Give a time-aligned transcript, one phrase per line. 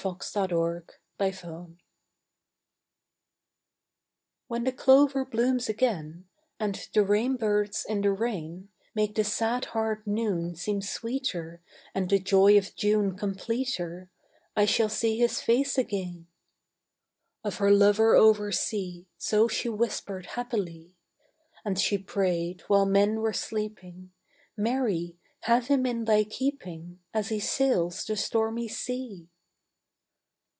[0.03, 0.53] When
[1.19, 1.77] the Clover blooms again
[4.47, 6.27] "When the clover blooms again,
[6.59, 11.61] And the rain birds in the rain Make the sad heart noon seem sweeter
[11.93, 14.09] And the joy of June completer
[14.57, 16.25] I shall see his face again!"
[17.43, 20.95] Of her lover over sea So she whispered happily;
[21.63, 24.13] And she prayed, while men were sleeping,
[24.57, 29.27] "Mary, have him in thy keeping As he sails the stormy sea!"